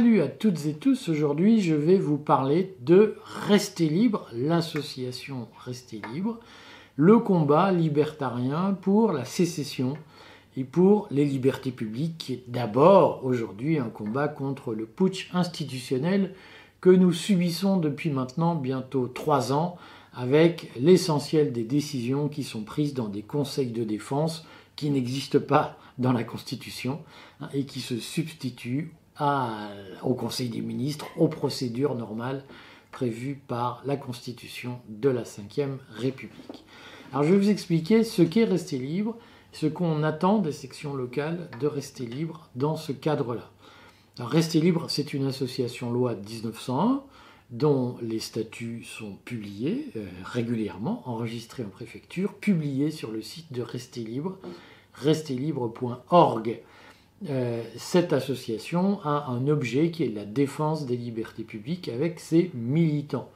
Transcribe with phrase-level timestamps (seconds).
[0.00, 6.00] Salut à toutes et tous, aujourd'hui je vais vous parler de Rester Libre, l'association Rester
[6.14, 6.40] Libre,
[6.96, 9.98] le combat libertarien pour la sécession
[10.56, 16.32] et pour les libertés publiques, qui est d'abord aujourd'hui un combat contre le putsch institutionnel
[16.80, 19.76] que nous subissons depuis maintenant bientôt trois ans,
[20.14, 25.76] avec l'essentiel des décisions qui sont prises dans des conseils de défense qui n'existent pas
[25.98, 27.02] dans la Constitution
[27.42, 28.94] hein, et qui se substituent
[30.02, 32.44] au Conseil des ministres, aux procédures normales
[32.90, 36.64] prévues par la Constitution de la Ve République.
[37.12, 39.16] Alors je vais vous expliquer ce qu'est Rester Libre,
[39.52, 43.50] ce qu'on attend des sections locales de Rester Libre dans ce cadre-là.
[44.18, 47.02] Rester Libre, c'est une association loi de 1901
[47.50, 53.62] dont les statuts sont publiés euh, régulièrement, enregistrés en préfecture, publiés sur le site de
[53.62, 54.38] Rester Libre,
[54.94, 56.60] resterlibre.org.
[57.28, 62.50] Euh, cette association a un objet qui est la défense des libertés publiques avec ses
[62.54, 63.28] militants.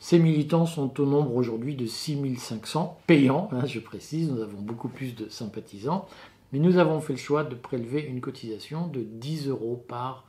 [0.00, 4.88] Ces militants sont au nombre aujourd'hui de 6500 payants, hein, je précise, nous avons beaucoup
[4.88, 6.06] plus de sympathisants,
[6.52, 10.26] mais nous avons fait le choix de prélever une cotisation de 10 euros par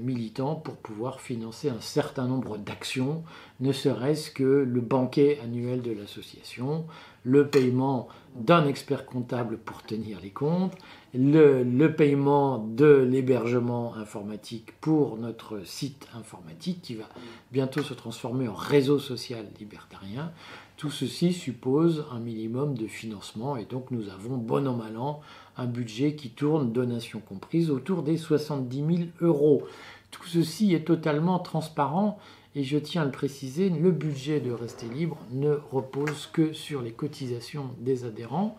[0.00, 3.22] militants pour pouvoir financer un certain nombre d'actions,
[3.60, 6.84] ne serait-ce que le banquet annuel de l'association,
[7.24, 10.74] le paiement d'un expert comptable pour tenir les comptes,
[11.14, 17.08] le, le paiement de l'hébergement informatique pour notre site informatique qui va
[17.52, 20.32] bientôt se transformer en réseau social libertarien.
[20.78, 25.20] Tout ceci suppose un minimum de financement et donc nous avons bon an mal an
[25.56, 29.64] un budget qui tourne, donations comprises, autour des 70 000 euros.
[30.12, 32.20] Tout ceci est totalement transparent
[32.54, 36.80] et je tiens à le préciser, le budget de Rester Libre ne repose que sur
[36.80, 38.56] les cotisations des adhérents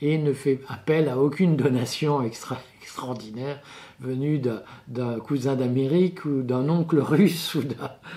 [0.00, 3.60] et ne fait appel à aucune donation extraordinaire
[4.00, 4.40] venue
[4.88, 7.62] d'un cousin d'Amérique ou d'un oncle russe ou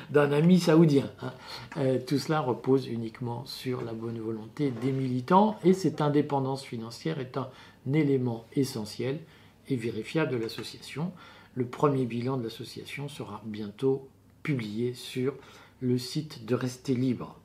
[0.10, 1.10] d'un ami saoudien.
[1.22, 1.34] Hein.
[1.78, 7.20] Euh, tout cela repose uniquement sur la bonne volonté des militants et cette indépendance financière
[7.20, 7.50] est un
[7.94, 9.20] élément essentiel
[9.70, 11.12] et vérifiable de l'association.
[11.56, 14.08] Le premier bilan de l'association sera bientôt
[14.44, 15.34] publié sur
[15.82, 17.36] le site de Rester Libre.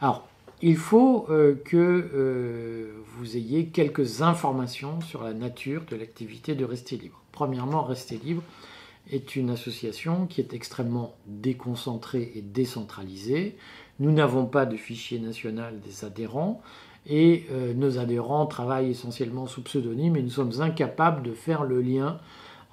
[0.00, 0.26] Alors,
[0.62, 1.76] il faut euh, que
[2.14, 7.23] euh, vous ayez quelques informations sur la nature de l'activité de Rester Libre.
[7.34, 8.42] Premièrement, Rester Libre
[9.10, 13.56] est une association qui est extrêmement déconcentrée et décentralisée.
[13.98, 16.62] Nous n'avons pas de fichier national des adhérents
[17.06, 21.82] et euh, nos adhérents travaillent essentiellement sous pseudonyme et nous sommes incapables de faire le
[21.82, 22.18] lien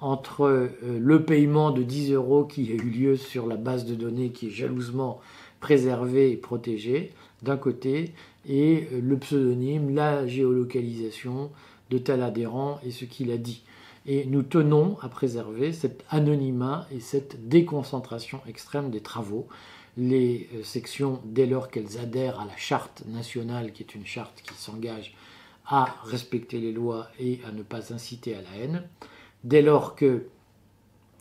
[0.00, 4.30] entre le paiement de 10 euros qui a eu lieu sur la base de données
[4.30, 5.20] qui est jalousement
[5.60, 7.12] préservée et protégée
[7.42, 8.12] d'un côté
[8.48, 11.50] et euh, le pseudonyme, la géolocalisation
[11.90, 13.62] de tel adhérent et ce qu'il a dit.
[14.06, 19.46] Et nous tenons à préserver cet anonymat et cette déconcentration extrême des travaux.
[19.96, 24.42] Les euh, sections, dès lors qu'elles adhèrent à la charte nationale, qui est une charte
[24.42, 25.14] qui s'engage
[25.66, 28.82] à respecter les lois et à ne pas inciter à la haine,
[29.44, 30.24] dès lors que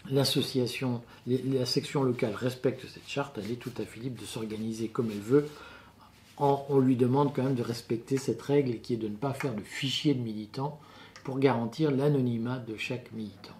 [0.09, 4.87] l'association, la section locale respecte cette charte, elle est tout à fait libre de s'organiser
[4.87, 5.47] comme elle veut
[6.41, 9.53] on lui demande quand même de respecter cette règle qui est de ne pas faire
[9.53, 10.79] de fichier de militants
[11.23, 13.55] pour garantir l'anonymat de chaque militant.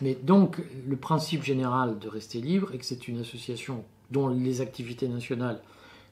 [0.00, 4.60] Mais donc, le principe général de rester libre est que c'est une association dont les
[4.60, 5.60] activités nationales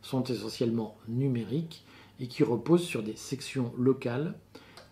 [0.02, 1.84] sont essentiellement numériques
[2.20, 4.34] et qui repose sur des sections locales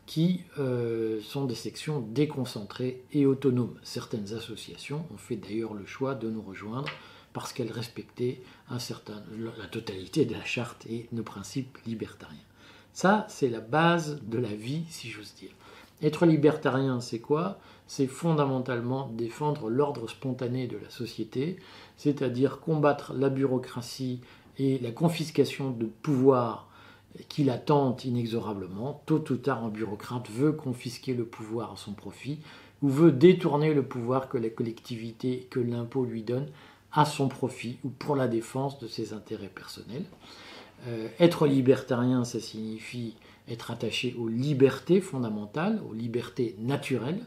[0.06, 3.78] qui euh, sont des sections déconcentrées et autonomes.
[3.84, 6.88] Certaines associations ont fait d'ailleurs le choix de nous rejoindre
[7.32, 12.38] parce qu'elle respectait un certain, la totalité de la charte et nos principes libertariens.
[12.92, 15.52] Ça, c'est la base de la vie, si j'ose dire.
[16.02, 17.58] Être libertarien, c'est quoi?
[17.86, 21.58] C'est fondamentalement défendre l'ordre spontané de la société,
[21.96, 24.20] c'est-à-dire combattre la bureaucratie
[24.58, 26.68] et la confiscation de pouvoir
[27.28, 29.02] qui la tente inexorablement.
[29.06, 32.38] Tôt ou tard, un bureaucrate veut confisquer le pouvoir à son profit
[32.82, 36.48] ou veut détourner le pouvoir que la collectivité, que l'impôt lui donne
[36.92, 40.04] à son profit ou pour la défense de ses intérêts personnels.
[40.88, 43.16] Euh, être libertarien, ça signifie
[43.50, 47.26] être attaché aux libertés fondamentales, aux libertés naturelles,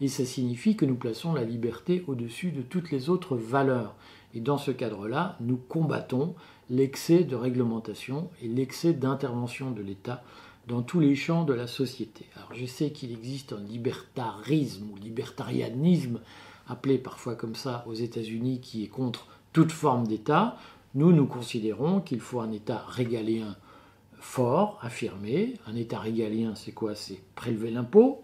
[0.00, 3.94] et ça signifie que nous plaçons la liberté au-dessus de toutes les autres valeurs.
[4.34, 6.34] Et dans ce cadre-là, nous combattons
[6.70, 10.22] l'excès de réglementation et l'excès d'intervention de l'État
[10.68, 12.26] dans tous les champs de la société.
[12.36, 16.20] Alors je sais qu'il existe un libertarisme ou libertarianisme
[16.68, 20.56] appelé parfois comme ça aux États-Unis, qui est contre toute forme d'État,
[20.94, 23.56] nous, nous considérons qu'il faut un État régalien
[24.20, 25.54] fort, affirmé.
[25.66, 26.94] Un État régalien, c'est quoi?
[26.94, 28.22] C'est prélever l'impôt,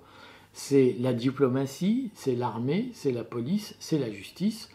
[0.53, 4.71] c'est la diplomatie, c'est l'armée, c'est la police, c'est la justice.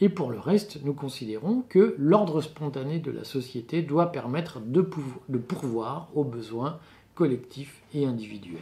[0.00, 4.82] Et pour le reste, nous considérons que l'ordre spontané de la société doit permettre de,
[4.82, 6.78] pourvoir aux besoins
[7.14, 8.60] collectifs et individuels.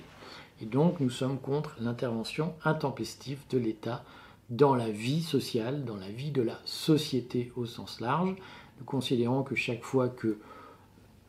[0.62, 4.04] Et donc nous sommes contre l'intervention intempestive de l'État
[4.48, 8.36] dans la vie sociale, dans la vie de la société au sens large.
[8.78, 10.38] Nous considérons que chaque fois que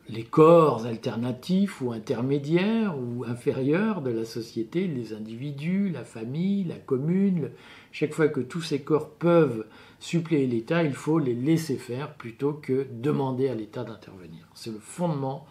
[0.08, 6.76] les corps alternatifs ou intermédiaires ou inférieurs de la société, les individus, la famille, la
[6.76, 7.50] commune,
[7.92, 9.66] chaque fois que tous ces corps peuvent
[9.98, 14.46] suppléer l'État, il faut les laisser faire plutôt que demander à l'État d'intervenir.
[14.54, 15.46] C'est le fondement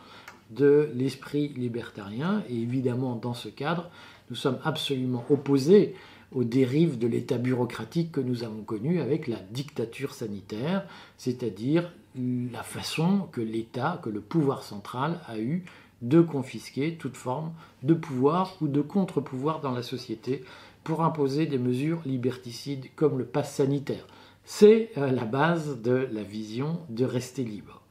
[0.52, 3.90] de l'esprit libertarien et évidemment dans ce cadre,
[4.30, 5.96] nous sommes absolument opposés
[6.32, 10.86] aux dérives de l'État bureaucratique que nous avons connu avec la dictature sanitaire,
[11.18, 15.66] c'est-à-dire la façon que l'État, que le pouvoir central a eu
[16.02, 17.52] de confisquer toute forme
[17.84, 20.44] de pouvoir ou de contre-pouvoir dans la société
[20.84, 24.06] pour imposer des mesures liberticides comme le pass sanitaire.
[24.44, 27.82] C'est euh, la base de la vision de rester libre.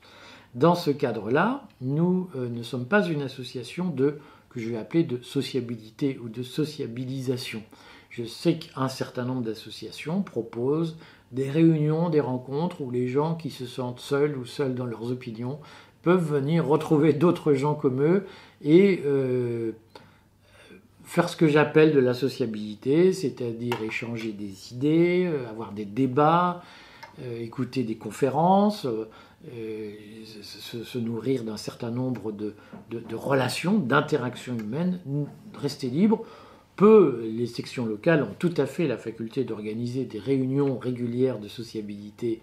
[0.54, 4.19] Dans ce cadre-là, nous euh, ne sommes pas une association de
[4.50, 7.64] que je vais appeler de sociabilité ou de sociabilisation.
[8.16, 10.96] Je sais qu'un certain nombre d'associations proposent
[11.32, 15.11] des réunions, des rencontres où les gens qui se sentent seuls ou seuls dans leurs
[15.11, 15.58] opinions
[16.02, 18.25] peuvent venir retrouver d'autres gens comme eux
[18.62, 19.72] et euh,
[21.02, 26.62] faire ce que j'appelle de la sociabilité, c'est-à-dire échanger des idées, euh, avoir des débats,
[27.20, 28.87] euh, écouter des conférences,
[30.43, 32.55] se, nourrir d'un certain nombre de
[33.12, 35.00] relations, d'interactions humaines,
[35.61, 36.25] rester libre
[36.76, 41.49] peu, les sections locales ont tout à fait la faculté d'organiser des réunions régulières de
[41.49, 42.41] sociabilité,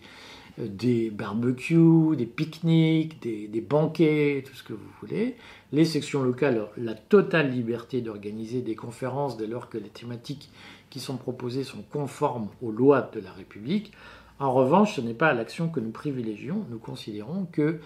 [0.60, 5.36] euh, des barbecues, des pique-niques, des, banquets, tout ce que vous voulez.
[5.72, 10.50] Les sections locales ont la totale liberté d'organiser des conférences dès lors que les thématiques
[10.90, 13.92] qui sont proposées sont conformes aux lois de la République.
[14.40, 16.66] En revanche, ce n'est pas l'action que nous privilégions.
[16.70, 17.80] Nous considérons que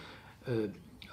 [0.50, 0.68] euh,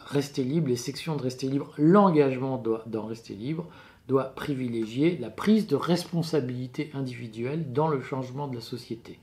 [0.07, 3.67] rester libre, les sections de rester libre, l'engagement d'en rester libre,
[4.09, 9.19] doit privilégier la prise de responsabilité individuelle dans le changement de la société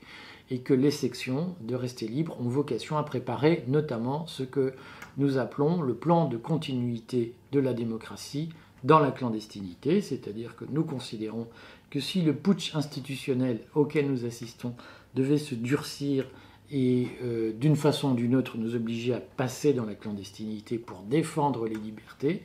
[0.50, 4.74] et que les sections de rester libres ont vocation à préparer notamment ce que
[5.16, 8.50] nous appelons le plan de continuité de la démocratie
[8.82, 11.46] dans la clandestinité, c'est-à-dire que nous considérons
[11.90, 14.74] que si le putsch institutionnel auquel nous assistons
[15.14, 16.26] devait se durcir
[16.72, 21.00] et euh, d'une façon ou d'une autre nous obliger à passer dans la clandestinité pour
[21.02, 22.42] défendre les libertés,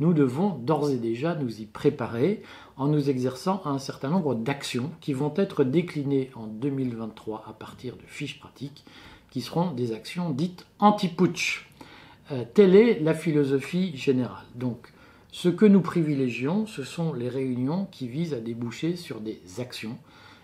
[0.00, 2.42] nous devons d'ores et déjà nous y préparer
[2.76, 7.52] en nous exerçant à un certain nombre d'actions qui vont être déclinées en 2023 à
[7.52, 8.84] partir de fiches pratiques
[9.30, 11.68] qui seront des actions dites anti-putsch.
[12.30, 14.44] Euh, telle est la philosophie générale.
[14.54, 14.88] Donc,
[15.30, 19.98] ce que nous privilégions, ce sont les réunions qui visent à déboucher sur des actions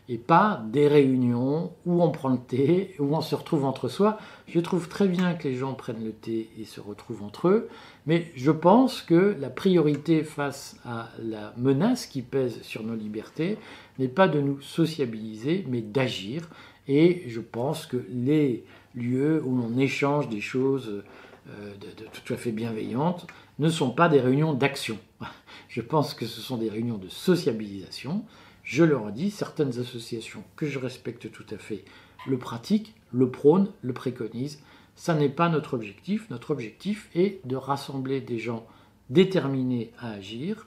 [0.09, 4.19] et pas des réunions où on prend le thé, où on se retrouve entre soi.
[4.47, 7.69] Je trouve très bien que les gens prennent le thé et se retrouvent entre eux,
[8.07, 13.59] mais je pense que la priorité face à la menace qui pèse sur nos libertés
[13.99, 16.49] n'est pas de nous sociabiliser, mais d'agir.
[16.87, 21.03] Et je pense que les lieux où l'on échange des choses
[21.51, 23.27] euh, de, de, tout à fait bienveillantes
[23.59, 24.99] ne sont pas des réunions d'action.
[25.69, 28.25] Je pense que ce sont des réunions de sociabilisation
[28.69, 31.87] je le redis, certaines associations que je respecte tout à fait
[32.27, 34.61] le pratiquent, le prônent, le préconisent.
[34.95, 36.29] Ça n'est pas notre objectif.
[36.29, 38.67] Notre objectif est de rassembler des gens
[39.09, 40.67] déterminés à agir,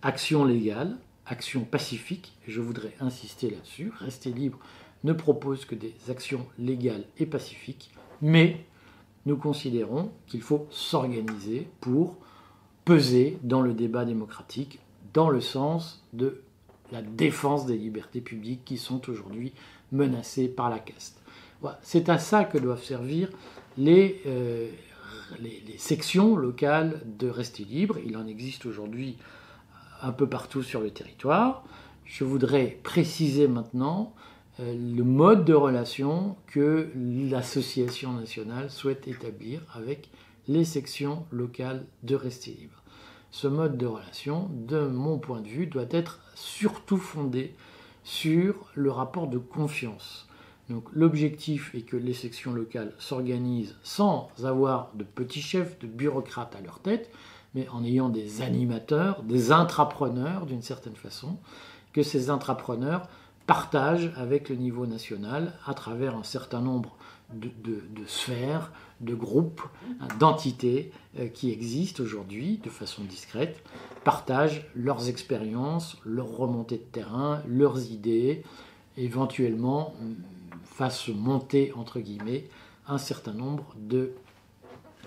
[0.00, 2.36] action légale, action pacifique.
[2.46, 3.90] Je voudrais insister là-dessus.
[3.98, 4.60] Rester libre
[5.02, 7.90] ne propose que des actions légales et pacifiques,
[8.22, 8.64] mais
[9.26, 12.16] nous considérons qu'il faut s'organiser pour
[12.84, 14.78] peser dans le débat démocratique
[15.14, 16.43] dans le sens de
[16.94, 19.52] la défense des libertés publiques qui sont aujourd'hui
[19.92, 21.20] menacées par la caste.
[21.82, 23.30] C'est à ça que doivent servir
[23.78, 24.68] euh,
[25.40, 27.96] les, les, sections locales de Rester Libre.
[28.04, 29.16] Il en existe aujourd'hui
[30.02, 31.64] un peu partout sur le territoire.
[32.04, 34.14] Je voudrais préciser maintenant
[34.60, 40.10] euh, le mode de relation que l'association nationale souhaite établir avec
[40.46, 42.83] les sections locales de Rester Libre
[43.34, 47.56] ce mode de relation, de mon point de vue, doit être surtout fondé
[48.04, 50.28] sur le rapport de confiance.
[50.70, 56.54] Donc l'objectif est que les sections locales s'organisent sans avoir de petits chefs, de bureaucrates
[56.54, 57.10] à leur tête,
[57.56, 61.36] mais en ayant des animateurs, des intrapreneurs d'une certaine façon,
[61.92, 63.08] que ces intrapreneurs
[63.48, 66.96] partage avec le niveau national à travers un certain nombre
[67.32, 68.70] de, sphères,
[69.04, 69.62] de groupes,
[70.00, 73.62] hein, d'entités euh, qui existent aujourd'hui de façon discrète,
[74.04, 78.42] partagent leurs expériences, leurs remontées de terrain, leurs idées,
[78.96, 80.14] éventuellement mm,
[80.64, 82.48] fassent monter, entre guillemets,
[82.86, 84.12] un certain nombre de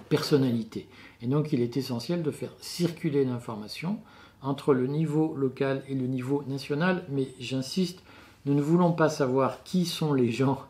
[0.09, 0.87] personnalités.
[1.21, 3.99] Et donc il est essentiel de faire circuler l'information
[4.41, 8.03] entre le niveau local et le niveau national, mais j'insiste,
[8.45, 10.61] nous ne voulons pas savoir qui sont les gens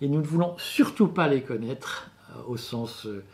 [0.00, 2.10] et nous ne voulons surtout pas les connaître
[2.46, 3.24] au sens euh,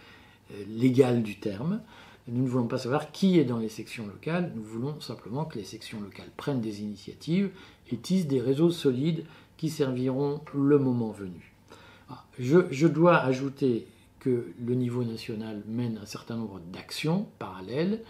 [0.68, 1.80] légal du terme.
[2.28, 5.58] Nous ne voulons pas savoir qui est dans les sections locales, nous voulons simplement que
[5.58, 7.50] les sections locales prennent des initiatives
[7.90, 9.24] et tissent des réseaux solides
[9.58, 11.52] qui serviront le moment venu.
[12.08, 13.86] Ah, je, je dois ajouter
[14.20, 18.00] que le niveau national mène un certain nombre d'actions parallèles,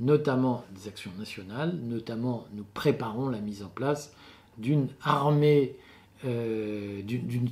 [0.00, 4.14] notamment des actions nationales, notamment nous préparons la mise en place
[4.56, 5.76] d'une armée,
[6.24, 7.50] euh, d'une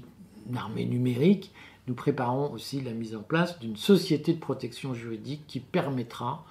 [0.56, 1.52] armée numérique.
[1.86, 6.44] Nous préparons aussi la mise en place d'une société de protection juridique qui permettra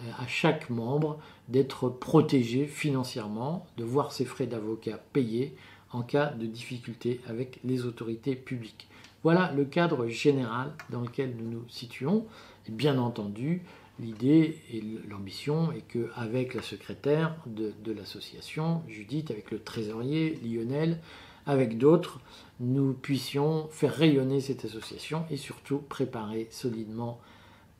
[0.00, 5.56] euh, à chaque membre d'être protégé financièrement, de voir ses frais d'avocat payés
[5.92, 8.88] en cas de difficulté avec les autorités publiques.
[9.22, 12.26] Voilà le cadre général dans lequel nous nous situons.
[12.68, 13.62] Et bien entendu,
[13.98, 21.00] L'idée et l'ambition est qu'avec la secrétaire de, l'association, Judith, avec le trésorier, Lionel,
[21.46, 22.20] avec d'autres,
[22.60, 27.20] nous puissions faire rayonner cette association et surtout préparer solidement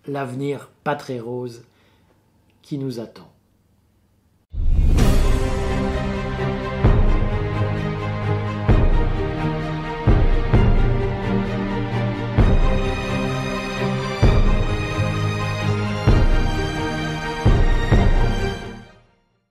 [0.06, 1.64] l'avenir pas très rose
[2.62, 3.30] qui nous attend.